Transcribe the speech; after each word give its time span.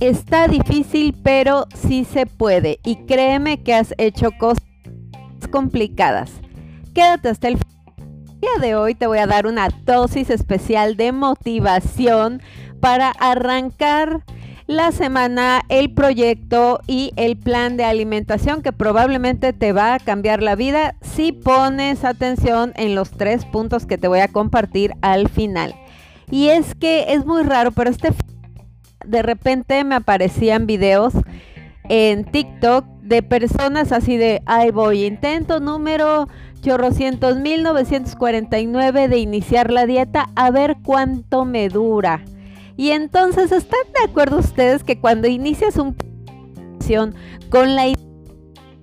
Está 0.00 0.46
difícil, 0.46 1.12
pero 1.24 1.66
sí 1.74 2.04
se 2.04 2.26
puede. 2.26 2.78
Y 2.84 3.04
créeme 3.06 3.62
que 3.64 3.74
has 3.74 3.94
hecho 3.98 4.30
cosas 4.38 4.62
complicadas. 5.50 6.30
Quédate 6.94 7.28
hasta 7.28 7.48
el 7.48 7.58
día 8.40 8.50
de 8.60 8.76
hoy. 8.76 8.94
Te 8.94 9.08
voy 9.08 9.18
a 9.18 9.26
dar 9.26 9.48
una 9.48 9.68
dosis 9.84 10.30
especial 10.30 10.96
de 10.96 11.10
motivación 11.10 12.40
para 12.80 13.10
arrancar 13.10 14.22
la 14.68 14.92
semana, 14.92 15.62
el 15.68 15.92
proyecto 15.94 16.80
y 16.86 17.12
el 17.16 17.36
plan 17.36 17.76
de 17.76 17.84
alimentación 17.84 18.62
que 18.62 18.70
probablemente 18.70 19.52
te 19.52 19.72
va 19.72 19.94
a 19.94 19.98
cambiar 19.98 20.42
la 20.42 20.54
vida 20.54 20.94
si 21.00 21.32
pones 21.32 22.04
atención 22.04 22.72
en 22.76 22.94
los 22.94 23.10
tres 23.10 23.46
puntos 23.46 23.86
que 23.86 23.98
te 23.98 24.06
voy 24.06 24.20
a 24.20 24.28
compartir 24.28 24.92
al 25.00 25.28
final. 25.28 25.74
Y 26.30 26.48
es 26.50 26.74
que 26.74 27.14
es 27.14 27.24
muy 27.24 27.42
raro, 27.42 27.72
pero 27.72 27.88
este 27.88 28.12
de 29.08 29.22
repente 29.22 29.82
me 29.84 29.94
aparecían 29.94 30.66
videos 30.66 31.14
en 31.88 32.24
TikTok 32.24 32.84
de 33.02 33.22
personas 33.22 33.92
así 33.92 34.16
de, 34.16 34.42
ay 34.46 34.70
voy, 34.70 35.04
intento 35.04 35.60
número 35.60 36.28
chorrocientos 36.60 37.38
mil 37.38 37.62
novecientos 37.62 38.16
cuarenta 38.16 38.58
y 38.58 38.66
nueve 38.66 39.08
de 39.08 39.18
iniciar 39.18 39.70
la 39.70 39.86
dieta, 39.86 40.28
a 40.34 40.50
ver 40.50 40.76
cuánto 40.84 41.44
me 41.44 41.68
dura. 41.68 42.24
Y 42.76 42.90
entonces, 42.90 43.50
¿están 43.50 43.80
de 43.98 44.10
acuerdo 44.10 44.38
ustedes 44.38 44.84
que 44.84 45.00
cuando 45.00 45.28
inicias 45.28 45.76
un 45.76 45.96
con 47.50 47.74
la 47.74 47.88
idea 47.88 47.96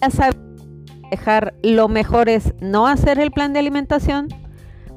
de 0.01 1.09
dejar 1.09 1.55
lo 1.63 1.87
mejor 1.87 2.29
es 2.29 2.53
no 2.59 2.87
hacer 2.87 3.19
el 3.19 3.31
plan 3.31 3.53
de 3.53 3.59
alimentación? 3.59 4.27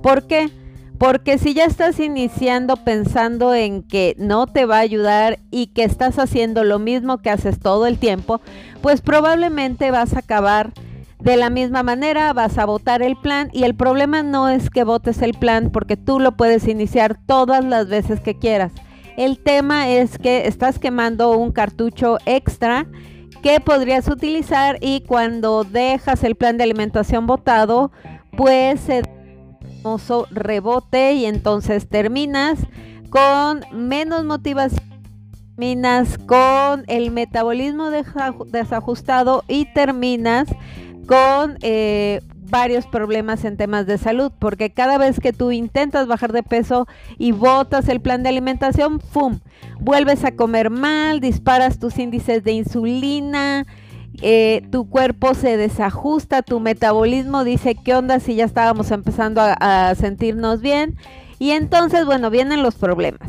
¿Por 0.03 0.27
qué? 0.27 0.51
Porque 0.99 1.39
si 1.39 1.55
ya 1.55 1.65
estás 1.65 2.01
iniciando 2.01 2.77
pensando 2.77 3.55
en 3.55 3.85
que 3.85 4.17
no 4.19 4.49
te 4.49 4.65
va 4.65 4.79
a 4.79 4.81
ayudar 4.81 5.39
y 5.53 5.69
que 5.69 5.85
estás 5.85 6.19
haciendo 6.19 6.65
lo 6.65 6.81
mismo 6.81 7.19
que 7.19 7.31
haces 7.31 7.61
todo 7.61 7.87
el 7.87 7.99
tiempo, 7.99 8.41
pues 8.83 9.01
probablemente 9.01 9.93
vas 9.93 10.15
a 10.15 10.21
acabar 10.21 10.73
de 11.21 11.37
la 11.37 11.51
misma 11.51 11.85
manera, 11.85 12.33
vas 12.33 12.59
a 12.59 12.65
votar 12.65 13.03
el 13.03 13.17
plan 13.17 13.49
y 13.53 13.63
el 13.63 13.75
problema 13.75 14.23
no 14.25 14.49
es 14.49 14.71
que 14.71 14.83
votes 14.83 15.23
el 15.23 15.35
plan 15.35 15.71
porque 15.71 15.97
tú 15.97 16.19
lo 16.19 16.37
puedes 16.37 16.67
iniciar 16.67 17.17
todas 17.27 17.65
las 17.65 17.89
veces 17.89 18.21
que 18.21 18.37
quieras. 18.37 18.73
El 19.17 19.39
tema 19.39 19.89
es 19.89 20.19
que 20.19 20.47
estás 20.47 20.79
quemando 20.79 21.37
un 21.37 21.53
cartucho 21.53 22.19
extra 22.25 22.87
que 23.43 23.61
podrías 23.61 24.09
utilizar 24.09 24.79
y 24.81 25.03
cuando 25.03 25.63
dejas 25.63 26.25
el 26.25 26.35
plan 26.35 26.57
de 26.57 26.65
alimentación 26.65 27.27
votado, 27.27 27.93
pues 28.37 28.81
se 28.81 29.03
famoso 29.83 30.27
rebote 30.31 31.15
y 31.15 31.27
entonces 31.27 31.89
terminas 31.89 32.59
con 33.11 33.65
menos 33.73 34.25
motivación, 34.25 34.83
terminas 35.57 36.19
con 36.19 36.85
el 36.87 37.11
metabolismo 37.11 37.91
desajustado 37.91 39.45
y 39.49 39.73
terminas 39.73 40.49
con 41.07 41.57
eh, 41.63 42.21
varios 42.51 42.87
problemas 42.87 43.45
en 43.45 43.57
temas 43.57 43.87
de 43.87 43.99
salud, 43.99 44.33
porque 44.39 44.71
cada 44.71 44.99
vez 44.99 45.21
que 45.21 45.33
tú 45.33 45.51
intentas 45.51 46.07
bajar 46.07 46.33
de 46.33 46.43
peso 46.43 46.87
y 47.19 47.33
botas 47.33 47.89
el 47.89 48.01
plan 48.01 48.23
de 48.23 48.31
alimentación, 48.31 49.01
¡fum! 49.01 49.41
Vuelves 49.81 50.25
a 50.25 50.33
comer 50.33 50.71
mal, 50.71 51.21
disparas 51.21 51.79
tus 51.79 51.99
índices 51.99 52.45
de 52.45 52.53
insulina, 52.53 53.67
eh, 54.23 54.63
tu 54.71 54.89
cuerpo 54.89 55.35
se 55.35 55.57
desajusta, 55.57 56.43
tu 56.43 56.61
metabolismo 56.61 57.45
dice, 57.45 57.75
¿qué 57.75 57.95
onda 57.95 58.21
si 58.21 58.35
ya 58.35 58.45
estábamos 58.45 58.91
empezando 58.91 59.41
a 59.43 59.95
sentirnos 59.95 60.61
bien? 60.61 60.97
Y 61.39 61.51
entonces, 61.51 62.05
bueno, 62.05 62.31
vienen 62.31 62.63
los 62.63 62.75
problemas. 62.75 63.29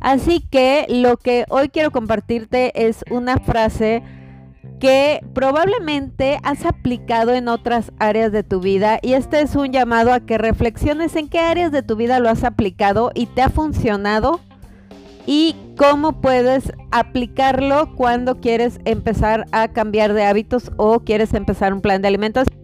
Así 0.00 0.40
que 0.40 0.86
lo 0.90 1.16
que 1.16 1.46
hoy 1.48 1.70
quiero 1.70 1.90
compartirte 1.90 2.86
es 2.86 3.04
una 3.10 3.38
frase 3.38 4.02
que 4.78 5.24
probablemente 5.32 6.38
has 6.42 6.66
aplicado 6.66 7.32
en 7.32 7.48
otras 7.48 7.90
áreas 7.98 8.32
de 8.32 8.42
tu 8.42 8.60
vida 8.60 8.98
y 9.00 9.14
este 9.14 9.40
es 9.40 9.56
un 9.56 9.72
llamado 9.72 10.12
a 10.12 10.20
que 10.20 10.36
reflexiones 10.36 11.16
en 11.16 11.28
qué 11.28 11.38
áreas 11.38 11.72
de 11.72 11.82
tu 11.82 11.96
vida 11.96 12.18
lo 12.18 12.28
has 12.28 12.44
aplicado 12.44 13.12
y 13.14 13.26
te 13.26 13.40
ha 13.40 13.48
funcionado 13.48 14.40
y 15.26 15.56
cómo 15.76 16.20
puedes 16.20 16.72
aplicarlo 16.90 17.94
cuando 17.96 18.40
quieres 18.40 18.78
empezar 18.84 19.46
a 19.52 19.68
cambiar 19.68 20.12
de 20.12 20.24
hábitos 20.24 20.70
o 20.76 21.00
quieres 21.00 21.34
empezar 21.34 21.72
un 21.72 21.80
plan 21.80 22.02
de 22.02 22.08
alimentación. 22.08 22.60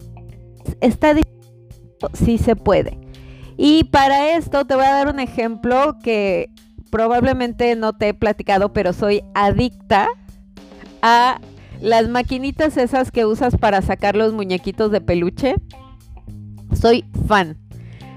Está 0.79 1.13
difícil, 1.13 1.41
sí 2.13 2.37
se 2.37 2.55
puede. 2.55 2.99
Y 3.57 3.85
para 3.85 4.35
esto 4.35 4.65
te 4.65 4.75
voy 4.75 4.85
a 4.85 4.93
dar 4.93 5.07
un 5.07 5.19
ejemplo 5.19 5.97
que 6.03 6.49
probablemente 6.89 7.75
no 7.75 7.93
te 7.93 8.09
he 8.09 8.13
platicado, 8.13 8.73
pero 8.73 8.93
soy 8.93 9.23
adicta 9.33 10.07
a 11.01 11.39
las 11.79 12.09
maquinitas 12.09 12.77
esas 12.77 13.11
que 13.11 13.25
usas 13.25 13.57
para 13.57 13.81
sacar 13.81 14.15
los 14.15 14.33
muñequitos 14.33 14.91
de 14.91 15.01
peluche, 15.01 15.55
soy 16.79 17.05
fan. 17.27 17.57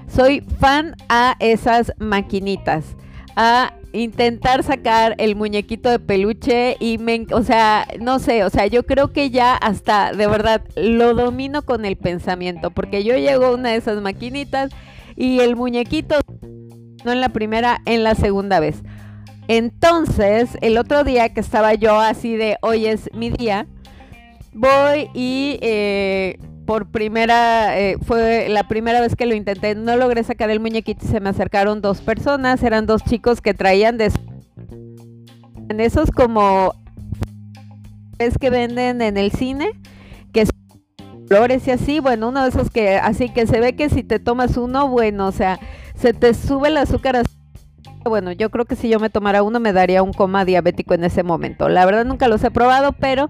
Soy 0.07 0.41
fan 0.59 0.95
a 1.09 1.35
esas 1.39 1.91
maquinitas. 1.97 2.95
A 3.35 3.73
intentar 3.95 4.63
sacar 4.63 5.15
el 5.17 5.35
muñequito 5.35 5.89
de 5.89 5.99
peluche 5.99 6.77
y 6.79 6.97
me, 6.97 7.25
o 7.31 7.43
sea, 7.43 7.87
no 7.99 8.19
sé, 8.19 8.43
o 8.43 8.49
sea, 8.49 8.67
yo 8.67 8.83
creo 8.85 9.11
que 9.11 9.29
ya 9.29 9.55
hasta 9.55 10.11
de 10.13 10.27
verdad 10.27 10.61
lo 10.75 11.13
domino 11.13 11.63
con 11.63 11.85
el 11.85 11.95
pensamiento, 11.95 12.71
porque 12.71 13.03
yo 13.03 13.15
llego 13.17 13.45
a 13.45 13.53
una 13.53 13.69
de 13.69 13.77
esas 13.77 14.01
maquinitas 14.01 14.71
y 15.15 15.39
el 15.39 15.55
muñequito 15.55 16.19
no 17.03 17.11
en 17.11 17.21
la 17.21 17.29
primera, 17.29 17.81
en 17.85 18.03
la 18.03 18.15
segunda 18.15 18.59
vez. 18.59 18.83
Entonces, 19.47 20.57
el 20.61 20.77
otro 20.77 21.03
día 21.03 21.33
que 21.33 21.39
estaba 21.39 21.75
yo 21.75 21.99
así 21.99 22.35
de, 22.35 22.57
hoy 22.61 22.87
es 22.87 23.09
mi 23.13 23.29
día, 23.29 23.67
voy 24.53 25.09
y 25.13 25.59
eh, 25.61 26.39
por 26.65 26.87
primera, 26.91 27.79
eh, 27.79 27.97
fue 28.05 28.49
la 28.49 28.67
primera 28.67 29.01
vez 29.01 29.15
que 29.15 29.25
lo 29.25 29.35
intenté, 29.35 29.75
no 29.75 29.95
logré 29.95 30.23
sacar 30.23 30.49
el 30.49 30.59
muñequito 30.59 31.05
y 31.05 31.07
se 31.07 31.19
me 31.19 31.29
acercaron 31.29 31.81
dos 31.81 32.01
personas, 32.01 32.63
eran 32.63 32.85
dos 32.85 33.03
chicos 33.03 33.41
que 33.41 33.53
traían 33.53 33.97
de... 33.97 34.11
Esos 35.77 36.11
como... 36.11 36.73
Es 38.17 38.37
que 38.37 38.49
venden 38.49 39.01
en 39.01 39.17
el 39.17 39.31
cine, 39.31 39.71
que 40.31 40.45
flores 41.27 41.67
y 41.67 41.71
así, 41.71 41.99
bueno, 41.99 42.29
uno 42.29 42.43
de 42.43 42.49
esos 42.49 42.69
que 42.69 42.95
así 42.97 43.29
que 43.29 43.47
se 43.47 43.59
ve 43.59 43.75
que 43.75 43.89
si 43.89 44.03
te 44.03 44.19
tomas 44.19 44.57
uno, 44.57 44.87
bueno, 44.87 45.27
o 45.27 45.31
sea, 45.31 45.59
se 45.95 46.13
te 46.13 46.33
sube 46.33 46.69
el 46.69 46.77
azúcar 46.77 47.17
así 47.17 47.34
bueno, 48.09 48.31
yo 48.31 48.49
creo 48.51 48.65
que 48.65 48.75
si 48.75 48.89
yo 48.89 48.99
me 48.99 49.09
tomara 49.09 49.43
uno 49.43 49.59
me 49.59 49.73
daría 49.73 50.03
un 50.03 50.13
coma 50.13 50.45
diabético 50.45 50.93
en 50.93 51.03
ese 51.03 51.23
momento. 51.23 51.69
La 51.69 51.85
verdad 51.85 52.05
nunca 52.05 52.27
los 52.27 52.43
he 52.43 52.51
probado, 52.51 52.93
pero 52.93 53.29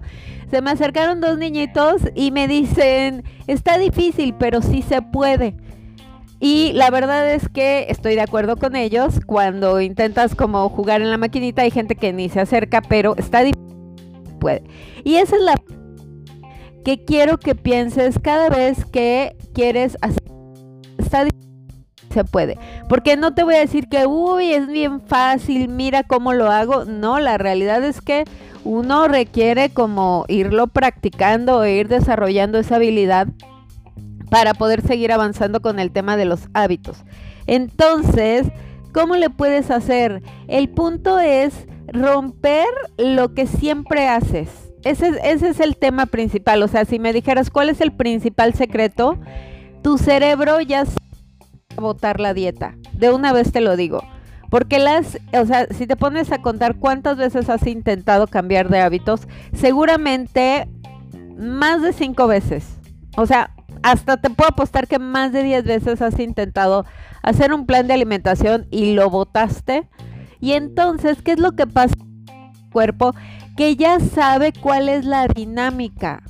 se 0.50 0.62
me 0.62 0.70
acercaron 0.70 1.20
dos 1.20 1.38
niñitos 1.38 2.02
y 2.14 2.30
me 2.30 2.46
dicen, 2.48 3.24
está 3.46 3.78
difícil, 3.78 4.34
pero 4.38 4.62
sí 4.62 4.82
se 4.82 5.02
puede. 5.02 5.56
Y 6.38 6.72
la 6.74 6.90
verdad 6.90 7.32
es 7.32 7.48
que 7.48 7.86
estoy 7.88 8.14
de 8.14 8.20
acuerdo 8.20 8.56
con 8.56 8.76
ellos. 8.76 9.20
Cuando 9.24 9.80
intentas 9.80 10.34
como 10.34 10.68
jugar 10.68 11.00
en 11.00 11.10
la 11.10 11.16
maquinita 11.16 11.62
hay 11.62 11.70
gente 11.70 11.96
que 11.96 12.12
ni 12.12 12.28
se 12.28 12.40
acerca, 12.40 12.82
pero 12.82 13.16
está 13.16 13.42
difícil. 13.42 13.64
Puede. 14.38 14.62
Y 15.02 15.16
esa 15.16 15.36
es 15.36 15.42
la 15.42 15.54
que 16.84 17.04
quiero 17.04 17.38
que 17.38 17.54
pienses 17.54 18.18
cada 18.18 18.50
vez 18.50 18.84
que 18.84 19.34
quieres 19.54 19.96
hacer. 20.02 20.25
Se 22.16 22.24
puede. 22.24 22.58
Porque 22.88 23.18
no 23.18 23.34
te 23.34 23.44
voy 23.44 23.56
a 23.56 23.58
decir 23.58 23.90
que, 23.90 24.06
uy, 24.06 24.54
es 24.54 24.68
bien 24.68 25.02
fácil, 25.02 25.68
mira 25.68 26.02
cómo 26.02 26.32
lo 26.32 26.50
hago. 26.50 26.86
No, 26.86 27.20
la 27.20 27.36
realidad 27.36 27.84
es 27.84 28.00
que 28.00 28.24
uno 28.64 29.06
requiere 29.06 29.68
como 29.68 30.24
irlo 30.28 30.66
practicando 30.66 31.62
e 31.62 31.74
ir 31.74 31.88
desarrollando 31.88 32.58
esa 32.58 32.76
habilidad 32.76 33.28
para 34.30 34.54
poder 34.54 34.80
seguir 34.80 35.12
avanzando 35.12 35.60
con 35.60 35.78
el 35.78 35.90
tema 35.90 36.16
de 36.16 36.24
los 36.24 36.48
hábitos. 36.54 37.04
Entonces, 37.46 38.46
¿cómo 38.94 39.16
le 39.16 39.28
puedes 39.28 39.70
hacer? 39.70 40.22
El 40.48 40.70
punto 40.70 41.18
es 41.18 41.66
romper 41.88 42.66
lo 42.96 43.34
que 43.34 43.46
siempre 43.46 44.08
haces. 44.08 44.48
Ese, 44.84 45.20
ese 45.22 45.50
es 45.50 45.60
el 45.60 45.76
tema 45.76 46.06
principal. 46.06 46.62
O 46.62 46.68
sea, 46.68 46.86
si 46.86 46.98
me 46.98 47.12
dijeras 47.12 47.50
cuál 47.50 47.68
es 47.68 47.82
el 47.82 47.92
principal 47.92 48.54
secreto, 48.54 49.18
tu 49.82 49.98
cerebro 49.98 50.62
ya 50.62 50.86
votar 51.76 52.20
la 52.20 52.34
dieta. 52.34 52.76
De 52.92 53.10
una 53.10 53.32
vez 53.32 53.52
te 53.52 53.60
lo 53.60 53.76
digo. 53.76 54.02
Porque 54.50 54.78
las, 54.78 55.18
o 55.32 55.44
sea, 55.44 55.66
si 55.70 55.86
te 55.86 55.96
pones 55.96 56.30
a 56.32 56.40
contar 56.40 56.76
cuántas 56.76 57.16
veces 57.16 57.48
has 57.48 57.66
intentado 57.66 58.26
cambiar 58.26 58.68
de 58.68 58.80
hábitos, 58.80 59.26
seguramente 59.52 60.68
más 61.36 61.82
de 61.82 61.92
cinco 61.92 62.26
veces. 62.26 62.78
O 63.16 63.26
sea, 63.26 63.50
hasta 63.82 64.16
te 64.16 64.30
puedo 64.30 64.50
apostar 64.50 64.86
que 64.86 64.98
más 64.98 65.32
de 65.32 65.42
diez 65.42 65.64
veces 65.64 66.00
has 66.00 66.18
intentado 66.18 66.84
hacer 67.22 67.52
un 67.52 67.66
plan 67.66 67.86
de 67.86 67.94
alimentación 67.94 68.66
y 68.70 68.94
lo 68.94 69.10
votaste. 69.10 69.88
Y 70.40 70.52
entonces, 70.52 71.22
¿qué 71.22 71.32
es 71.32 71.40
lo 71.40 71.52
que 71.52 71.66
pasa 71.66 71.94
en 71.98 72.38
el 72.38 72.70
cuerpo? 72.70 73.14
Que 73.56 73.74
ya 73.74 73.98
sabe 74.00 74.52
cuál 74.52 74.88
es 74.88 75.04
la 75.04 75.26
dinámica 75.26 76.22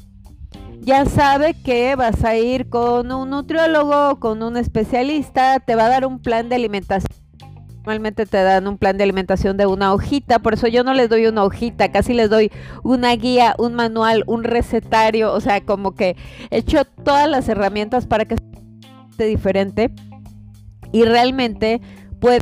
ya 0.86 1.04
sabe 1.04 1.54
que 1.64 1.96
vas 1.96 2.22
a 2.22 2.36
ir 2.36 2.68
con 2.68 3.10
un 3.10 3.30
nutriólogo, 3.30 4.20
con 4.20 4.44
un 4.44 4.56
especialista, 4.56 5.58
te 5.58 5.74
va 5.74 5.86
a 5.86 5.88
dar 5.88 6.06
un 6.06 6.20
plan 6.20 6.48
de 6.48 6.54
alimentación 6.54 7.12
normalmente 7.86 8.26
te 8.26 8.42
dan 8.42 8.66
un 8.66 8.78
plan 8.78 8.96
de 8.96 9.04
alimentación 9.04 9.56
de 9.56 9.66
una 9.66 9.92
hojita, 9.92 10.40
por 10.40 10.54
eso 10.54 10.66
yo 10.66 10.82
no 10.82 10.92
les 10.92 11.08
doy 11.08 11.26
una 11.26 11.44
hojita, 11.44 11.92
casi 11.92 12.14
les 12.14 12.28
doy 12.28 12.50
una 12.82 13.14
guía, 13.14 13.54
un 13.58 13.74
manual, 13.74 14.24
un 14.26 14.42
recetario, 14.42 15.32
o 15.32 15.40
sea, 15.40 15.60
como 15.60 15.94
que 15.94 16.16
he 16.50 16.58
hecho 16.58 16.84
todas 16.84 17.28
las 17.28 17.48
herramientas 17.48 18.06
para 18.08 18.24
que 18.24 18.36
sea 19.16 19.26
diferente 19.26 19.92
y 20.90 21.04
realmente 21.04 21.80
puede 22.18 22.40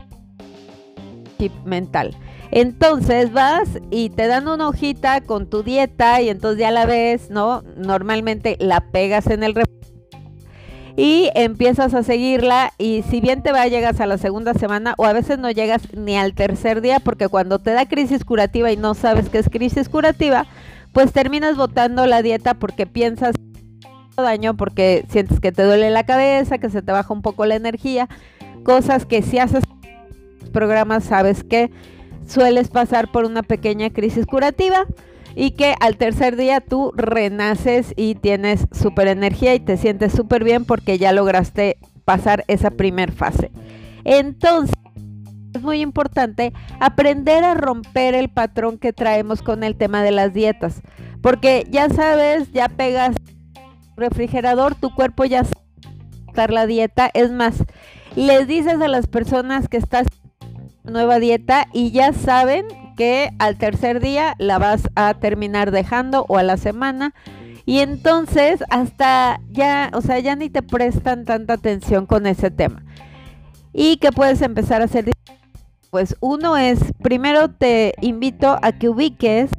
mental. 1.67 2.17
Entonces 2.56 3.32
vas 3.32 3.68
y 3.90 4.10
te 4.10 4.28
dan 4.28 4.46
una 4.46 4.68
hojita 4.68 5.20
con 5.22 5.50
tu 5.50 5.64
dieta 5.64 6.22
y 6.22 6.28
entonces 6.28 6.60
ya 6.60 6.70
la 6.70 6.86
ves, 6.86 7.28
¿no? 7.28 7.62
Normalmente 7.76 8.56
la 8.60 8.92
pegas 8.92 9.26
en 9.26 9.42
el 9.42 9.54
y 10.96 11.30
empiezas 11.34 11.94
a 11.94 12.04
seguirla 12.04 12.72
y 12.78 13.02
si 13.10 13.20
bien 13.20 13.42
te 13.42 13.50
va 13.50 13.66
llegas 13.66 14.00
a 14.00 14.06
la 14.06 14.18
segunda 14.18 14.54
semana 14.54 14.94
o 14.98 15.04
a 15.04 15.12
veces 15.12 15.40
no 15.40 15.50
llegas 15.50 15.92
ni 15.96 16.16
al 16.16 16.34
tercer 16.34 16.80
día 16.80 17.00
porque 17.00 17.26
cuando 17.26 17.58
te 17.58 17.72
da 17.72 17.86
crisis 17.86 18.24
curativa 18.24 18.70
y 18.70 18.76
no 18.76 18.94
sabes 18.94 19.30
qué 19.30 19.38
es 19.38 19.48
crisis 19.48 19.88
curativa, 19.88 20.46
pues 20.92 21.12
terminas 21.12 21.56
botando 21.56 22.06
la 22.06 22.22
dieta 22.22 22.54
porque 22.54 22.86
piensas 22.86 23.34
daño 24.16 24.56
porque 24.56 25.04
sientes 25.08 25.40
que 25.40 25.50
te 25.50 25.64
duele 25.64 25.90
la 25.90 26.04
cabeza, 26.04 26.58
que 26.58 26.70
se 26.70 26.82
te 26.82 26.92
baja 26.92 27.12
un 27.12 27.22
poco 27.22 27.46
la 27.46 27.56
energía, 27.56 28.08
cosas 28.62 29.06
que 29.06 29.22
si 29.22 29.40
haces 29.40 29.64
programas 30.52 31.02
sabes 31.02 31.42
que 31.42 31.72
sueles 32.26 32.68
pasar 32.68 33.10
por 33.10 33.24
una 33.24 33.42
pequeña 33.42 33.90
crisis 33.90 34.26
curativa 34.26 34.86
y 35.34 35.52
que 35.52 35.74
al 35.80 35.96
tercer 35.96 36.36
día 36.36 36.60
tú 36.60 36.92
renaces 36.94 37.92
y 37.96 38.14
tienes 38.14 38.66
súper 38.72 39.08
energía 39.08 39.54
y 39.54 39.60
te 39.60 39.76
sientes 39.76 40.12
súper 40.12 40.44
bien 40.44 40.64
porque 40.64 40.98
ya 40.98 41.12
lograste 41.12 41.78
pasar 42.04 42.44
esa 42.48 42.70
primer 42.70 43.12
fase. 43.12 43.50
Entonces, 44.04 44.74
es 45.54 45.62
muy 45.62 45.80
importante 45.80 46.52
aprender 46.80 47.44
a 47.44 47.54
romper 47.54 48.14
el 48.14 48.28
patrón 48.28 48.78
que 48.78 48.92
traemos 48.92 49.42
con 49.42 49.62
el 49.64 49.76
tema 49.76 50.02
de 50.02 50.10
las 50.10 50.32
dietas, 50.34 50.82
porque 51.22 51.66
ya 51.70 51.88
sabes, 51.88 52.52
ya 52.52 52.68
pegas 52.68 53.16
refrigerador, 53.96 54.74
tu 54.74 54.94
cuerpo 54.94 55.24
ya 55.24 55.44
sabe 56.34 56.52
la 56.52 56.66
dieta, 56.66 57.10
es 57.14 57.30
más, 57.30 57.64
les 58.16 58.46
dices 58.46 58.80
a 58.80 58.88
las 58.88 59.06
personas 59.06 59.68
que 59.68 59.76
estás 59.76 60.08
nueva 60.84 61.19
dieta 61.19 61.66
y 61.72 61.90
ya 61.90 62.12
saben 62.12 62.66
que 62.96 63.31
al 63.38 63.56
tercer 63.56 64.00
día 64.00 64.34
la 64.38 64.58
vas 64.58 64.88
a 64.94 65.14
terminar 65.14 65.70
dejando 65.70 66.26
o 66.28 66.38
a 66.38 66.42
la 66.42 66.56
semana. 66.56 67.14
Y 67.66 67.78
entonces 67.78 68.62
hasta 68.69 69.40
ya, 69.50 69.90
o 69.94 70.02
sea, 70.02 70.19
ya 70.19 70.36
ni 70.36 70.50
te 70.50 70.62
prestan 70.62 71.25
tanta 71.25 71.54
atención 71.54 72.06
con 72.06 72.26
ese 72.26 72.50
tema. 72.50 72.84
¿Y 73.72 73.96
qué 73.96 74.12
puedes 74.12 74.42
empezar 74.42 74.82
a 74.82 74.84
hacer? 74.84 75.10
Pues 75.90 76.16
uno 76.20 76.56
es, 76.56 76.78
primero 77.02 77.50
te 77.50 77.94
invito 78.00 78.58
a 78.62 78.72
que 78.72 78.88
ubiques 78.88 79.50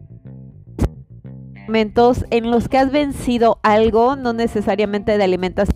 momentos 1.68 2.26
en 2.30 2.52
los 2.52 2.70
que 2.70 2.78
has 2.78 2.92
vencido 2.92 3.60
algo, 3.64 4.16
no 4.16 4.34
necesariamente 4.34 5.18
de 5.18 5.24
alimentación 5.24 5.75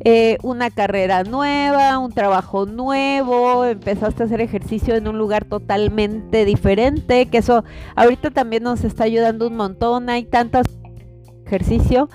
eh, 0.00 0.38
una 0.42 0.70
carrera 0.70 1.24
nueva, 1.24 1.98
un 1.98 2.12
trabajo 2.12 2.66
nuevo, 2.66 3.64
empezaste 3.64 4.22
a 4.22 4.26
hacer 4.26 4.40
ejercicio 4.40 4.94
en 4.94 5.08
un 5.08 5.18
lugar 5.18 5.44
totalmente 5.44 6.44
diferente, 6.44 7.26
que 7.26 7.38
eso 7.38 7.64
ahorita 7.94 8.30
también 8.30 8.62
nos 8.62 8.84
está 8.84 9.04
ayudando 9.04 9.46
un 9.46 9.56
montón, 9.56 10.08
hay 10.10 10.24
tantas 10.24 10.66
ejercicio, 11.46 12.08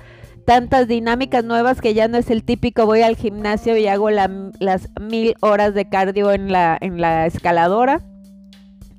tantas 0.45 0.88
dinámicas 0.88 1.44
nuevas 1.44 1.81
que 1.81 1.94
ya 1.94 2.07
no 2.07 2.18
es 2.18 2.30
el 2.30 2.44
típico 2.44 2.86
voy 2.86 3.01
al 3.01 3.16
gimnasio 3.16 3.78
y 3.78 3.88
hago 3.88 4.10
las 4.10 4.89
mil 5.00 5.36
horas 5.42 5.74
de 5.74 5.88
cardio 5.89 6.31
en 6.31 6.51
la, 6.51 6.77
en 6.81 7.00
la 7.00 7.25
escaladora. 7.25 8.01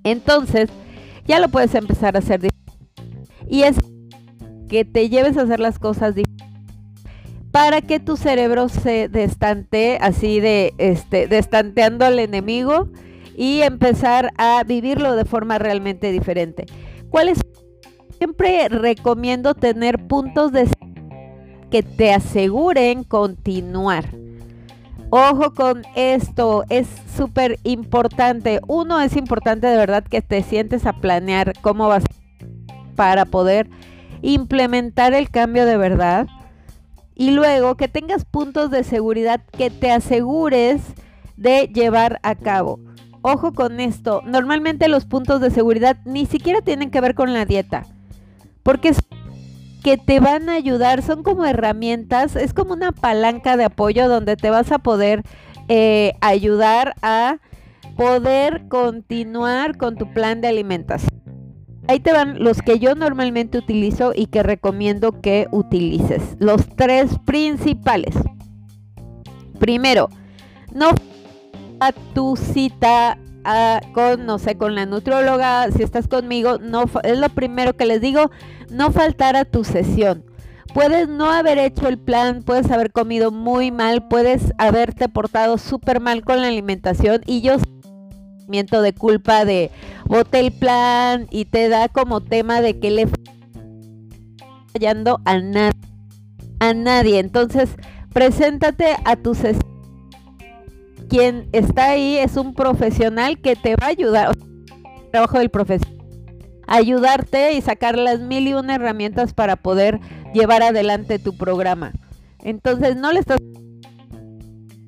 Entonces, 0.05 0.70
ya 1.26 1.38
lo 1.38 1.49
puedes 1.49 1.75
empezar 1.75 2.17
a 2.17 2.20
hacer. 2.20 2.40
Y 3.49 3.62
es 3.62 3.76
que 4.69 4.85
te 4.85 5.08
lleves 5.08 5.37
a 5.37 5.43
hacer 5.43 5.61
las 5.61 5.78
cosas 5.78 6.14
diferentes 6.14 6.31
que 7.81 8.01
tu 8.01 8.17
cerebro 8.17 8.69
se 8.69 9.09
destante 9.09 9.99
así 10.01 10.41
de 10.41 10.75
este 10.79 11.27
destanteando 11.27 12.05
al 12.05 12.19
enemigo 12.19 12.89
y 13.37 13.63
empezar 13.63 14.33
a 14.37 14.63
vivirlo 14.65 15.17
de 15.17 15.25
forma 15.25 15.59
realmente 15.59 16.13
diferente. 16.13 16.67
¿Cuáles? 17.11 17.41
Siempre 18.19 18.69
recomiendo 18.69 19.55
tener 19.55 20.07
puntos 20.07 20.53
de 20.53 20.69
que 21.71 21.83
te 21.83 22.13
aseguren 22.13 23.03
continuar. 23.03 24.05
Ojo 25.11 25.53
con 25.55 25.83
esto, 25.97 26.65
es 26.69 26.87
súper 27.17 27.59
importante. 27.65 28.61
Uno, 28.67 29.01
es 29.01 29.17
importante 29.17 29.67
de 29.67 29.77
verdad 29.77 30.05
que 30.05 30.23
te 30.23 30.43
sientes 30.43 30.87
a 30.87 30.93
planear 30.93 31.55
cómo 31.61 31.89
vas 31.89 32.05
para 32.95 33.25
poder 33.25 33.69
implementar 34.23 35.15
el 35.15 35.31
cambio 35.31 35.67
de 35.67 35.77
verdad 35.77 36.27
y 37.23 37.31
luego 37.31 37.77
que 37.77 37.87
tengas 37.87 38.25
puntos 38.25 38.73
de 38.73 38.83
seguridad 38.83 39.43
que 39.57 39.71
te 39.71 39.93
asegures 39.93 40.83
de 41.37 41.71
llevar 41.73 42.19
a 42.25 42.35
cabo. 42.35 42.81
Ojo 43.21 43.53
con 43.53 43.79
esto, 43.79 44.23
normalmente 44.27 44.89
los 44.89 45.05
puntos 45.05 45.41
de 45.41 45.53
seguridad 45.53 45.99
ni 46.05 46.27
siquiera 46.27 46.63
tienen 46.63 46.91
que 46.91 47.01
ver 47.01 47.15
con 47.15 47.33
la 47.33 47.45
dieta, 47.45 47.87
porque 48.65 48.89
es 48.89 48.99
que 49.85 49.99
te 49.99 50.19
van 50.19 50.49
a 50.49 50.55
ayudar, 50.55 51.01
son 51.01 51.23
como 51.23 51.45
herramientas, 51.45 52.35
es 52.35 52.53
como 52.53 52.73
una 52.73 52.91
palanca 52.91 53.57
de 53.57 53.67
apoyo 53.67 54.09
donde 54.09 54.35
te 54.35 54.51
vas 54.51 54.73
a 54.73 54.81
poder 54.81 55.23
eh, 55.69 56.15
ayudar 56.23 56.97
a 57.03 57.37
poder 57.97 58.67
continuar 58.67 59.77
con 59.77 59.95
tu 59.95 60.13
plan 60.13 60.41
de 60.41 60.49
alimentación. 60.49 61.22
Ahí 61.88 62.00
te 62.00 62.12
van 62.12 62.43
los 62.43 62.62
que 62.62 62.79
yo 62.79 62.94
normalmente 62.94 63.58
utilizo 63.58 64.12
y 64.14 64.26
que 64.26 64.43
recomiendo 64.43 65.20
que 65.20 65.49
utilices. 65.50 66.37
Los 66.38 66.69
tres 66.76 67.19
principales. 67.25 68.14
Primero, 69.58 70.08
no 70.73 70.90
a 71.81 71.93
tu 72.14 72.37
cita 72.37 73.19
con, 73.93 74.25
no 74.25 74.38
sé, 74.38 74.56
con 74.56 74.75
la 74.75 74.87
nutrióloga, 74.87 75.70
si 75.73 75.82
estás 75.82 76.06
conmigo, 76.06 76.58
no 76.58 76.84
es 77.02 77.19
lo 77.19 77.29
primero 77.29 77.76
que 77.76 77.87
les 77.87 78.00
digo, 78.00 78.31
no 78.70 78.93
faltar 78.93 79.37
a 79.37 79.44
tu 79.44 79.64
sesión. 79.64 80.25
Puedes 80.75 81.08
no 81.08 81.31
haber 81.31 81.58
hecho 81.58 81.88
el 81.88 81.99
plan, 81.99 82.43
puedes 82.44 82.70
haber 82.70 82.93
comido 82.93 83.31
muy 83.31 83.70
mal, 83.70 84.06
puedes 84.08 84.55
haberte 84.56 85.08
portado 85.08 85.58
súper 85.58 86.00
mal 86.00 86.25
con 86.25 86.40
la 86.40 86.49
alimentación 86.49 87.20
y 87.26 87.43
yo 87.43 87.56
de 88.52 88.92
culpa 88.92 89.44
de 89.47 89.71
bote 90.04 90.38
el 90.38 90.52
plan 90.52 91.26
y 91.30 91.47
te 91.47 91.68
da 91.68 91.88
como 91.88 92.21
tema 92.21 92.61
de 92.61 92.78
que 92.78 92.90
le 92.90 93.09
fallando 94.73 95.21
a 95.25 95.38
nadie. 95.38 95.80
A 96.61 96.75
nadie. 96.75 97.18
Entonces, 97.18 97.71
preséntate 98.12 98.94
a 99.04 99.16
tu 99.16 99.35
sesión. 99.35 99.62
Quien 101.09 101.49
está 101.52 101.90
ahí 101.90 102.18
es 102.18 102.37
un 102.37 102.54
profesional 102.54 103.40
que 103.40 103.56
te 103.56 103.75
va 103.76 103.87
a 103.87 103.90
ayudar. 103.90 104.37
trabajo 105.11 105.38
del 105.38 105.50
profesional. 105.50 105.99
Ayudarte 106.66 107.54
y 107.54 107.61
sacar 107.61 107.99
las 107.99 108.21
mil 108.21 108.47
y 108.47 108.54
una 108.54 108.76
herramientas 108.76 109.35
para 109.35 109.56
poder 109.56 109.99
llevar 110.32 110.62
adelante 110.62 111.18
tu 111.18 111.37
programa. 111.37 111.92
Entonces, 112.38 112.97
no 112.97 113.12
le 113.12 113.21
estás 113.21 113.38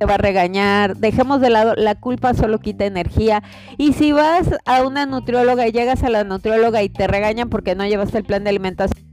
va 0.06 0.14
a 0.14 0.18
regañar, 0.18 0.96
dejemos 0.96 1.40
de 1.40 1.50
lado, 1.50 1.74
la 1.76 1.94
culpa 1.94 2.34
solo 2.34 2.58
quita 2.58 2.84
energía. 2.84 3.42
Y 3.78 3.92
si 3.92 4.12
vas 4.12 4.50
a 4.64 4.82
una 4.86 5.06
nutrióloga 5.06 5.66
y 5.66 5.72
llegas 5.72 6.02
a 6.02 6.10
la 6.10 6.24
nutrióloga 6.24 6.82
y 6.82 6.88
te 6.88 7.06
regañan 7.06 7.48
porque 7.48 7.74
no 7.74 7.86
llevaste 7.86 8.18
el 8.18 8.24
plan 8.24 8.44
de 8.44 8.50
alimentación, 8.50 9.06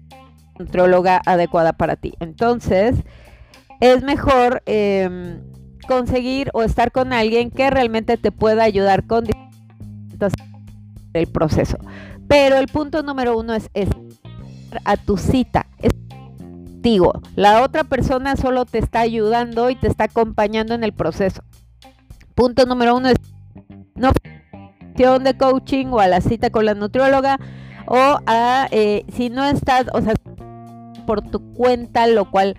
nutrióloga 0.59 1.21
adecuada 1.25 1.73
para 1.73 1.95
ti. 1.95 2.13
Entonces, 2.19 2.95
es 3.79 4.03
mejor 4.03 4.61
em, 4.65 5.41
conseguir 5.87 6.49
o 6.53 6.63
estar 6.63 6.91
con 6.91 7.13
alguien 7.13 7.51
que 7.51 7.69
realmente 7.69 8.17
te 8.17 8.31
pueda 8.31 8.63
ayudar 8.63 9.07
con 9.07 9.25
el 11.13 11.27
proceso. 11.27 11.77
Pero 12.27 12.57
el 12.57 12.67
punto 12.67 13.03
número 13.03 13.37
uno 13.37 13.53
es, 13.53 13.69
es 13.73 13.89
a 14.85 14.97
tu 14.97 15.17
cita. 15.17 15.67
La 17.35 17.63
otra 17.63 17.83
persona 17.83 18.35
solo 18.35 18.65
te 18.65 18.79
está 18.79 19.01
ayudando 19.01 19.69
y 19.69 19.75
te 19.75 19.87
está 19.87 20.05
acompañando 20.05 20.73
en 20.73 20.83
el 20.83 20.93
proceso. 20.93 21.43
Punto 22.35 22.65
número 22.65 22.95
uno 22.95 23.09
es 23.09 23.17
no 23.95 24.11
de 25.19 25.37
coaching 25.37 25.87
o 25.87 25.99
a 25.99 26.07
la 26.07 26.21
cita 26.21 26.49
con 26.51 26.65
la 26.65 26.75
nutrióloga 26.75 27.39
o 27.87 28.19
a 28.27 28.67
eh, 28.71 29.03
si 29.11 29.29
no 29.29 29.45
estás, 29.45 29.85
o 29.93 30.01
sea, 30.01 30.13
por 31.07 31.21
tu 31.21 31.53
cuenta, 31.53 32.07
lo 32.07 32.29
cual 32.29 32.55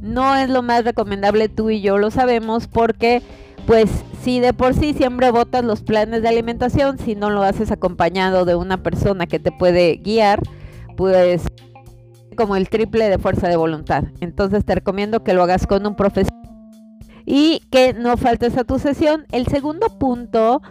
no 0.00 0.34
es 0.34 0.48
lo 0.48 0.62
más 0.62 0.84
recomendable, 0.84 1.48
tú 1.48 1.70
y 1.70 1.80
yo 1.80 1.98
lo 1.98 2.10
sabemos, 2.10 2.66
porque 2.66 3.22
pues 3.66 3.90
si 4.22 4.40
de 4.40 4.52
por 4.52 4.74
sí 4.74 4.94
siempre 4.94 5.30
votas 5.30 5.64
los 5.64 5.82
planes 5.82 6.22
de 6.22 6.28
alimentación, 6.28 6.98
si 6.98 7.14
no 7.14 7.30
lo 7.30 7.42
haces 7.42 7.70
acompañado 7.70 8.44
de 8.44 8.56
una 8.56 8.82
persona 8.82 9.26
que 9.26 9.38
te 9.38 9.52
puede 9.52 9.96
guiar, 9.96 10.40
pues 10.96 11.42
como 12.34 12.56
el 12.56 12.68
triple 12.68 13.08
de 13.08 13.18
fuerza 13.18 13.48
de 13.48 13.56
voluntad. 13.56 14.04
Entonces 14.20 14.64
te 14.64 14.74
recomiendo 14.74 15.22
que 15.22 15.34
lo 15.34 15.42
hagas 15.42 15.66
con 15.66 15.86
un 15.86 15.94
profesional 15.94 16.42
y 17.24 17.60
que 17.70 17.94
no 17.94 18.16
faltes 18.16 18.56
a 18.56 18.64
tu 18.64 18.78
sesión. 18.78 19.26
El 19.32 19.46
segundo 19.46 19.98
punto, 19.98 20.62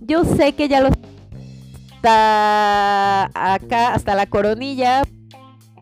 yo 0.00 0.24
sé 0.24 0.54
que 0.54 0.68
ya 0.68 0.80
lo 0.80 0.90
está 1.96 3.24
acá, 3.34 3.94
hasta 3.94 4.14
la 4.14 4.26
coronilla, 4.26 5.02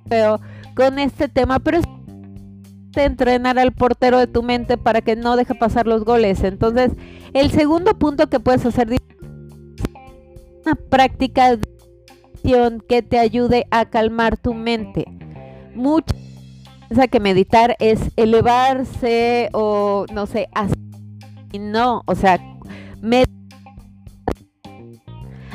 pero 0.08 0.40
con 0.74 0.98
este 0.98 1.28
tema, 1.28 1.58
pero 1.58 1.78
es 1.78 1.84
entrenar 2.96 3.58
al 3.58 3.72
portero 3.72 4.18
de 4.18 4.26
tu 4.26 4.42
mente 4.42 4.76
para 4.76 5.00
que 5.00 5.14
no 5.14 5.36
deje 5.36 5.54
pasar 5.54 5.86
los 5.86 6.04
goles. 6.04 6.42
Entonces, 6.42 6.92
el 7.32 7.50
segundo 7.50 7.96
punto 7.98 8.28
que 8.28 8.40
puedes 8.40 8.66
hacer 8.66 8.92
es 8.92 9.00
una 10.64 10.74
práctica 10.74 11.56
de 11.56 11.68
que 12.88 13.02
te 13.02 13.18
ayude 13.18 13.66
a 13.70 13.84
calmar 13.84 14.36
tu 14.36 14.54
mente. 14.54 15.04
Mucha 15.74 16.14
que 17.10 17.20
meditar 17.20 17.76
es 17.78 18.00
elevarse 18.16 19.50
o 19.52 20.06
no 20.12 20.26
sé, 20.26 20.48
así. 20.54 20.74
No, 21.58 22.02
o 22.06 22.14
sea, 22.14 22.38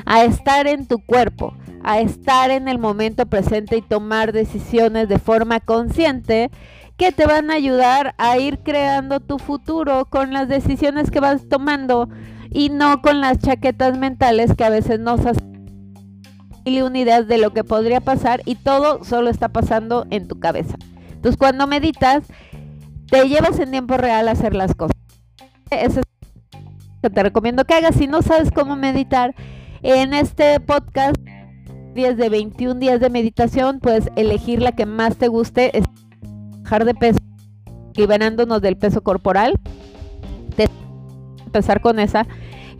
a 0.06 0.24
estar 0.24 0.68
en 0.68 0.88
tu 0.88 1.00
cuerpo, 1.06 1.54
a 1.84 2.00
estar 2.00 2.52
en 2.52 2.68
el 2.68 2.80
momento 2.80 3.26
presente 3.26 3.78
y 3.78 3.82
tomar 3.82 4.32
decisiones 4.32 5.10
de 5.10 5.20
forma 5.20 5.60
consciente 5.60 6.50
que 6.98 7.12
te 7.12 7.26
van 7.26 7.52
a 7.52 7.56
ayudar 7.56 8.16
a 8.18 8.38
ir 8.38 8.60
creando 8.60 9.20
tu 9.20 9.40
futuro 9.40 10.06
con 10.06 10.32
las 10.34 10.48
decisiones 10.48 11.12
que 11.12 11.20
vas 11.20 11.48
tomando 11.50 12.10
y 12.50 12.70
no 12.70 13.02
con 13.02 13.20
las 13.20 13.40
chaquetas 13.40 13.98
mentales 13.98 14.54
que 14.56 14.64
a 14.64 14.70
veces 14.70 15.00
nos 15.00 15.26
hacen 15.26 15.53
una 16.66 17.00
idea 17.00 17.22
de 17.22 17.38
lo 17.38 17.52
que 17.52 17.64
podría 17.64 18.02
pasar 18.02 18.42
y 18.46 18.56
todo 18.56 19.04
solo 19.04 19.30
está 19.30 19.50
pasando 19.50 20.06
en 20.10 20.28
tu 20.28 20.40
cabeza. 20.40 20.76
Entonces 21.12 21.38
cuando 21.38 21.68
meditas, 21.68 22.24
te 23.10 23.28
llevas 23.28 23.60
en 23.60 23.72
tiempo 23.72 23.98
real 23.98 24.28
a 24.28 24.32
hacer 24.32 24.56
las 24.56 24.74
cosas. 24.76 24.98
Eso 25.70 26.00
es 26.00 26.06
lo 27.02 27.10
que 27.10 27.10
te 27.10 27.24
recomiendo 27.24 27.66
que 27.66 27.74
hagas. 27.74 27.96
Si 27.96 28.08
no 28.08 28.22
sabes 28.22 28.52
cómo 28.52 28.76
meditar, 28.76 29.36
en 29.84 30.14
este 30.14 30.60
podcast, 30.62 31.18
días 31.94 32.18
de 32.18 32.30
21 32.30 32.80
días 32.80 33.00
de 33.00 33.10
meditación, 33.10 33.80
puedes 33.80 34.10
elegir 34.16 34.62
la 34.62 34.72
que 34.72 34.86
más 34.86 35.18
te 35.18 35.28
guste, 35.28 35.78
es 35.78 35.86
bajar 36.64 36.86
de 36.86 36.96
peso, 36.96 37.20
liberándonos 37.96 38.62
del 38.62 38.78
peso 38.78 39.02
corporal. 39.02 39.60
Te 40.56 40.70
empezar 41.46 41.82
con 41.82 42.00
esa. 42.00 42.26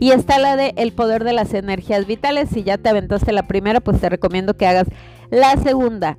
Y 0.04 0.10
está 0.10 0.38
la 0.38 0.54
de 0.54 0.74
el 0.76 0.92
poder 0.92 1.24
de 1.24 1.32
las 1.32 1.54
energías 1.54 2.06
vitales. 2.06 2.50
Si 2.52 2.62
ya 2.62 2.76
te 2.76 2.90
aventaste 2.90 3.32
la 3.32 3.44
primera, 3.44 3.80
pues 3.80 4.02
te 4.02 4.10
recomiendo 4.10 4.54
que 4.54 4.66
hagas 4.66 4.86
la 5.30 5.56
segunda. 5.56 6.18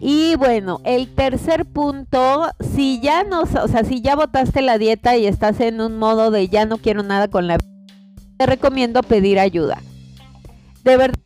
Y 0.00 0.36
bueno, 0.36 0.80
el 0.84 1.12
tercer 1.12 1.66
punto, 1.66 2.46
si 2.60 3.00
ya 3.00 3.24
no, 3.24 3.40
o 3.40 3.66
sea, 3.66 3.82
si 3.82 4.00
ya 4.00 4.14
botaste 4.14 4.62
la 4.62 4.78
dieta 4.78 5.16
y 5.16 5.26
estás 5.26 5.58
en 5.58 5.80
un 5.80 5.98
modo 5.98 6.30
de 6.30 6.46
ya 6.48 6.64
no 6.64 6.78
quiero 6.78 7.02
nada 7.02 7.26
con 7.26 7.48
la 7.48 7.58
te 8.38 8.46
recomiendo 8.46 9.02
pedir 9.02 9.40
ayuda. 9.40 9.82
De 10.84 10.96
verdad 10.96 11.18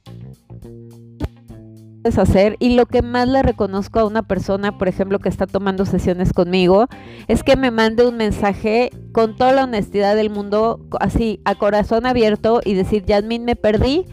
hacer 2.16 2.56
y 2.60 2.76
lo 2.76 2.86
que 2.86 3.02
más 3.02 3.28
le 3.28 3.42
reconozco 3.42 4.00
a 4.00 4.06
una 4.06 4.22
persona, 4.22 4.78
por 4.78 4.88
ejemplo, 4.88 5.18
que 5.18 5.28
está 5.28 5.46
tomando 5.46 5.84
sesiones 5.84 6.32
conmigo, 6.32 6.86
es 7.26 7.42
que 7.42 7.56
me 7.56 7.70
mande 7.70 8.06
un 8.06 8.16
mensaje 8.16 8.90
con 9.12 9.36
toda 9.36 9.52
la 9.52 9.64
honestidad 9.64 10.16
del 10.16 10.30
mundo, 10.30 10.80
así 11.00 11.40
a 11.44 11.56
corazón 11.56 12.06
abierto 12.06 12.60
y 12.64 12.74
decir, 12.74 13.04
Yasmin, 13.04 13.44
me 13.44 13.56
perdí, 13.56 14.06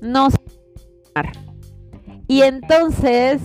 no 0.00 0.30
sé. 0.30 0.38
Y 2.28 2.42
entonces 2.42 3.40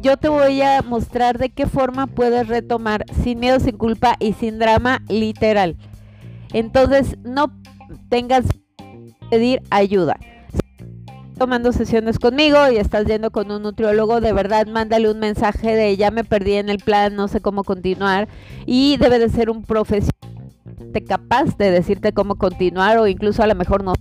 yo 0.00 0.16
te 0.16 0.28
voy 0.28 0.62
a 0.62 0.82
mostrar 0.82 1.38
de 1.38 1.50
qué 1.50 1.66
forma 1.66 2.06
puedes 2.06 2.46
retomar 2.46 3.04
sin 3.22 3.40
miedo, 3.40 3.58
sin 3.60 3.76
culpa 3.76 4.16
y 4.18 4.32
sin 4.32 4.58
drama 4.58 5.02
literal. 5.08 5.76
Entonces, 6.52 7.18
no 7.24 7.52
tengas 8.08 8.44
que 8.46 9.14
pedir 9.30 9.62
ayuda. 9.70 10.16
Tomando 11.38 11.72
sesiones 11.72 12.18
conmigo 12.18 12.58
y 12.70 12.76
estás 12.78 13.06
yendo 13.06 13.30
con 13.30 13.50
un 13.52 13.62
nutriólogo, 13.62 14.20
de 14.20 14.32
verdad 14.32 14.66
mándale 14.66 15.10
un 15.10 15.20
mensaje 15.20 15.76
de 15.76 15.96
ya 15.96 16.10
me 16.10 16.24
perdí 16.24 16.54
en 16.54 16.68
el 16.68 16.78
plan, 16.78 17.14
no 17.14 17.28
sé 17.28 17.40
cómo 17.40 17.62
continuar 17.62 18.28
y 18.66 18.96
debe 18.96 19.20
de 19.20 19.28
ser 19.28 19.48
un 19.48 19.62
profesional 19.62 20.12
capaz 21.06 21.56
de 21.56 21.70
decirte 21.70 22.12
cómo 22.12 22.36
continuar 22.36 22.98
o 22.98 23.06
incluso 23.06 23.42
a 23.42 23.46
lo 23.46 23.54
mejor 23.54 23.84
no 23.84 23.92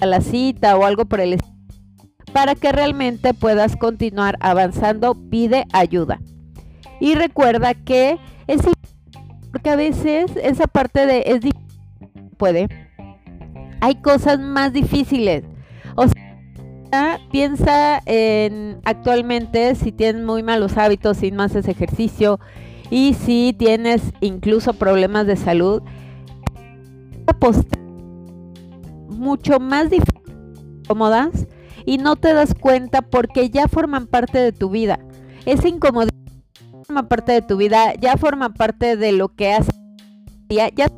a 0.00 0.06
la 0.06 0.20
cita 0.20 0.76
o 0.76 0.84
algo 0.84 1.04
por 1.04 1.20
el 1.20 1.34
estilo 1.34 1.58
para 2.32 2.54
que 2.54 2.72
realmente 2.72 3.34
puedas 3.34 3.76
continuar 3.76 4.36
avanzando, 4.40 5.14
pide 5.14 5.66
ayuda. 5.72 6.20
Y 7.00 7.14
recuerda 7.14 7.74
que 7.74 8.18
es 8.46 8.62
porque 9.50 9.70
a 9.70 9.76
veces 9.76 10.30
esa 10.42 10.66
parte 10.66 11.06
de 11.06 11.22
es 11.26 11.40
difícil, 11.40 12.30
puede. 12.36 12.68
Hay 13.80 13.96
cosas 14.02 14.38
más 14.38 14.72
difíciles. 14.72 15.44
Piensa 17.30 18.00
en 18.06 18.80
actualmente 18.84 19.74
si 19.74 19.92
tienes 19.92 20.22
muy 20.22 20.42
malos 20.42 20.78
hábitos, 20.78 21.18
si 21.18 21.30
no 21.30 21.42
haces 21.42 21.68
ejercicio 21.68 22.40
y 22.90 23.14
si 23.14 23.54
tienes 23.56 24.02
incluso 24.20 24.72
problemas 24.72 25.26
de 25.26 25.36
salud, 25.36 25.82
mucho 29.08 29.60
más 29.60 29.90
difíciles, 29.90 30.22
cómodas 30.86 31.46
y 31.84 31.98
no 31.98 32.16
te 32.16 32.32
das 32.32 32.54
cuenta 32.54 33.02
porque 33.02 33.50
ya 33.50 33.68
forman 33.68 34.06
parte 34.06 34.38
de 34.38 34.52
tu 34.52 34.70
vida. 34.70 34.98
Esa 35.44 35.68
incomodidad 35.68 36.14
forma 36.84 37.08
parte 37.08 37.32
de 37.32 37.42
tu 37.42 37.56
vida, 37.56 37.94
ya 38.00 38.16
forma 38.16 38.54
parte 38.54 38.96
de 38.96 39.12
lo 39.12 39.28
que 39.28 39.52
haces. 39.52 39.74
Ya, 40.48 40.68
ya 40.70 40.88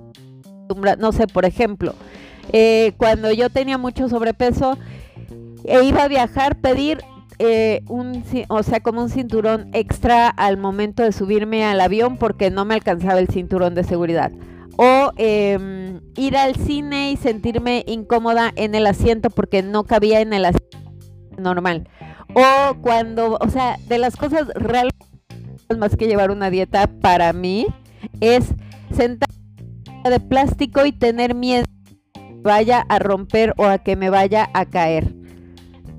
no 0.98 1.12
sé, 1.12 1.26
por 1.26 1.44
ejemplo, 1.44 1.94
eh, 2.52 2.92
cuando 2.96 3.32
yo 3.32 3.50
tenía 3.50 3.78
mucho 3.78 4.08
sobrepeso 4.08 4.78
e 5.64 5.84
iba 5.84 6.04
a 6.04 6.08
viajar, 6.08 6.56
pedir 6.60 6.98
eh, 7.38 7.82
un, 7.88 8.22
o 8.48 8.62
sea, 8.62 8.80
como 8.80 9.02
un 9.02 9.08
cinturón 9.08 9.70
extra 9.72 10.28
al 10.28 10.58
momento 10.58 11.02
de 11.02 11.12
subirme 11.12 11.64
al 11.64 11.80
avión 11.80 12.18
porque 12.18 12.50
no 12.50 12.64
me 12.64 12.74
alcanzaba 12.74 13.18
el 13.18 13.28
cinturón 13.28 13.74
de 13.74 13.84
seguridad. 13.84 14.30
O 14.76 15.12
em, 15.16 16.00
ir 16.16 16.36
al 16.36 16.56
cine 16.56 17.12
y 17.12 17.16
sentirme 17.16 17.84
incómoda 17.86 18.52
en 18.56 18.74
el 18.74 18.86
asiento 18.86 19.30
porque 19.30 19.62
no 19.62 19.84
cabía 19.84 20.20
en 20.20 20.32
el 20.32 20.44
asiento 20.44 20.78
normal. 21.38 21.88
O 22.34 22.74
cuando, 22.82 23.38
o 23.40 23.48
sea, 23.48 23.76
de 23.88 23.98
las 23.98 24.16
cosas 24.16 24.48
realmente 24.54 24.96
más 25.78 25.96
que 25.96 26.06
llevar 26.06 26.30
una 26.30 26.50
dieta 26.50 26.88
para 27.00 27.32
mí 27.32 27.66
es 28.20 28.54
sentar 28.94 29.28
de 30.04 30.20
plástico 30.20 30.84
y 30.84 30.92
tener 30.92 31.34
miedo 31.34 31.64
que 32.12 32.20
vaya 32.42 32.84
a 32.88 32.98
romper 32.98 33.54
o 33.56 33.64
a 33.64 33.78
que 33.78 33.96
me 33.96 34.10
vaya 34.10 34.50
a 34.52 34.66
caer. 34.66 35.19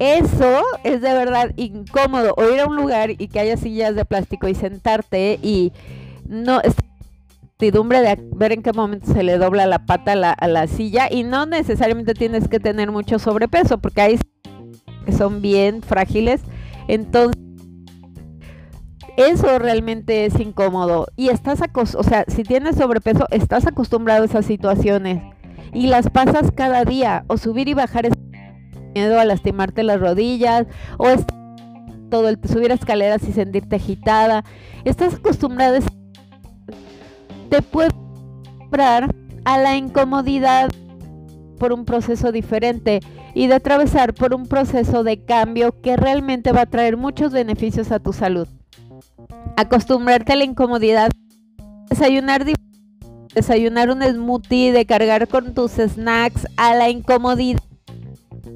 Eso 0.02 0.64
es 0.84 1.00
de 1.00 1.14
verdad 1.14 1.52
incómodo. 1.58 2.34
O 2.36 2.50
ir 2.50 2.60
a 2.60 2.66
un 2.66 2.76
lugar 2.76 3.12
y 3.12 3.28
que 3.28 3.40
haya 3.40 3.56
sillas 3.56 3.96
de 3.96 4.04
plástico 4.04 4.48
y 4.48 4.56
sentarte 4.56 5.40
y 5.44 5.74
no 6.28 6.60
certidumbre 7.60 8.02
de 8.02 8.18
ver 8.34 8.52
en 8.52 8.64
qué 8.64 8.74
momento 8.74 9.14
se 9.14 9.22
le 9.22 9.38
dobla 9.38 9.68
la 9.68 9.86
pata 9.86 10.14
a 10.14 10.48
la, 10.48 10.66
silla 10.66 11.08
y 11.12 11.22
no 11.22 11.46
necesariamente 11.46 12.16
tienes 12.16 12.48
que 12.48 12.60
tener 12.60 12.92
mucho 12.92 13.20
sobrepeso 13.20 13.78
porque 13.78 14.02
hay 14.02 14.20
que 15.06 15.12
son 15.12 15.40
bien 15.40 15.84
frágiles. 15.84 16.42
Entonces, 16.88 17.40
eso 19.18 19.60
realmente 19.60 20.26
es 20.26 20.40
incómodo. 20.40 21.06
Y 21.16 21.30
estás 21.30 21.60
o 21.76 22.04
sea, 22.04 22.26
si 22.28 22.42
tienes 22.42 22.78
sobrepeso, 22.78 23.28
estás 23.30 23.68
acostumbrado 23.68 24.24
a 24.24 24.26
esas 24.26 24.48
situaciones 24.48 25.22
y 25.76 25.86
las 25.86 26.10
pasas 26.10 26.52
cada 26.52 26.86
día. 26.86 27.24
O 27.28 27.38
subir 27.38 27.68
y 27.68 27.76
bajar 27.76 28.08
es 28.08 28.14
miedo 28.94 29.20
a 29.20 29.26
lastimarte 29.26 29.84
las 29.84 30.00
rodillas, 30.00 30.68
o 30.98 31.08
todo 32.10 32.30
subir 32.48 32.72
escaleras 32.72 33.24
y 33.28 33.32
sentirte 33.32 33.78
agitada. 33.78 34.44
Estás 34.84 35.16
acostumbrado 35.16 35.78
a 35.78 35.80
te 37.50 37.62
puede 37.62 37.92
a 39.44 39.58
la 39.58 39.76
incomodidad 39.76 40.70
por 41.60 41.74
un 41.74 41.86
proceso 41.86 42.32
diferente 42.32 43.02
y 43.34 43.48
de 43.48 43.56
atravesar 43.56 44.14
por 44.14 44.34
un 44.34 44.48
proceso 44.48 45.04
de 45.04 45.24
cambio 45.24 45.82
que 45.82 45.98
realmente 45.98 46.52
va 46.52 46.62
a 46.62 46.66
traer 46.66 46.98
muchos 46.98 47.32
beneficios 47.32 47.92
a 47.92 48.00
tu 48.00 48.14
salud. 48.14 48.48
Acostumbrarte 49.58 50.34
a 50.34 50.36
la 50.38 50.46
incomodidad, 50.46 51.12
desayunar 51.90 52.46
desayunar 53.36 53.90
un 53.90 54.02
smoothie, 54.02 54.72
de 54.72 54.86
cargar 54.86 55.28
con 55.28 55.54
tus 55.54 55.74
snacks, 55.74 56.48
a 56.58 56.76
la 56.76 56.90
incomodidad, 56.90 57.62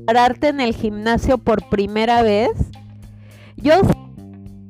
pararte 0.06 0.50
en 0.50 0.62
el 0.62 0.74
gimnasio 0.74 1.38
por 1.38 1.68
primera 1.70 2.22
vez. 2.22 2.52
Yo 3.58 3.80
sé 3.80 3.94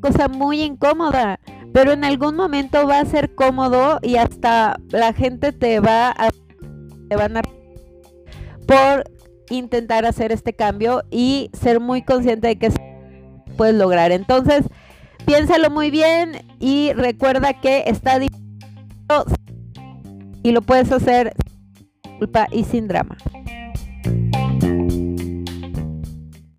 cosa 0.02 0.28
muy 0.28 0.62
incómoda, 0.62 1.40
pero 1.74 1.92
en 1.92 2.04
algún 2.04 2.36
momento 2.36 2.88
va 2.88 3.00
a 3.00 3.06
ser 3.06 3.34
cómodo 3.34 4.00
y 4.04 4.18
hasta 4.18 4.78
la 4.90 5.14
gente 5.14 5.52
te 5.52 5.80
va 5.80 6.12
a 6.12 6.30
te 7.10 7.16
van 7.16 7.38
a 7.38 7.42
por 8.68 9.04
intentar 9.50 10.06
hacer 10.06 10.32
este 10.32 10.54
cambio 10.54 11.04
y 11.12 11.50
ser 11.54 11.80
muy 11.80 12.04
consciente 12.04 12.48
de 12.48 12.58
que 12.58 12.72
puedes 13.58 13.76
lograr. 13.76 14.12
Entonces, 14.12 14.66
piénsalo 15.26 15.70
muy 15.70 15.92
bien 15.92 16.46
y 16.60 16.94
recuerda 16.94 17.60
que 17.60 17.84
está 17.88 18.20
y 20.44 20.52
lo 20.52 20.62
puedes 20.62 20.92
hacer 20.92 21.34
sin 22.04 22.18
culpa 22.18 22.48
y 22.52 22.64
sin 22.64 22.88
drama. 22.88 23.18